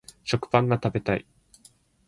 [0.23, 1.27] 食パンが食べたい